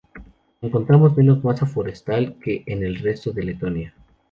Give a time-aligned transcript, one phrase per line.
[0.63, 3.93] Encontramos menos masa forestal que en el resto de Letonia.